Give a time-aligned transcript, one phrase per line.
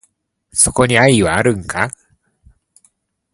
[0.51, 1.91] そこに愛はあるんか？